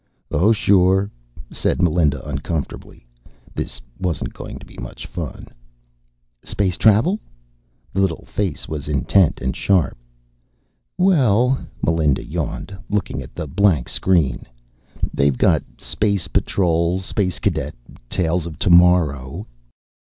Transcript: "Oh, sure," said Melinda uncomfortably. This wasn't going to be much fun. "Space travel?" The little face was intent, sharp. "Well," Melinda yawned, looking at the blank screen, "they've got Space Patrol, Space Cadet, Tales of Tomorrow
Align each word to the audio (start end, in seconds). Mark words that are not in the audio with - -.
"Oh, 0.31 0.51
sure," 0.51 1.11
said 1.51 1.79
Melinda 1.79 2.27
uncomfortably. 2.27 3.05
This 3.53 3.79
wasn't 3.99 4.33
going 4.33 4.57
to 4.57 4.65
be 4.65 4.79
much 4.79 5.05
fun. 5.05 5.45
"Space 6.41 6.75
travel?" 6.75 7.19
The 7.93 8.01
little 8.01 8.25
face 8.25 8.67
was 8.67 8.89
intent, 8.89 9.39
sharp. 9.55 9.95
"Well," 10.97 11.63
Melinda 11.83 12.25
yawned, 12.25 12.75
looking 12.89 13.21
at 13.21 13.35
the 13.35 13.45
blank 13.45 13.87
screen, 13.89 14.47
"they've 15.13 15.37
got 15.37 15.61
Space 15.79 16.27
Patrol, 16.27 17.01
Space 17.01 17.37
Cadet, 17.37 17.75
Tales 18.09 18.47
of 18.47 18.57
Tomorrow 18.57 19.45